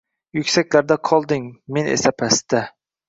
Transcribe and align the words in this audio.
Yuksaklarda 0.37 0.97
qolding, 1.11 1.45
men 1.77 1.91
esa 1.93 2.15
pastda 2.23 2.63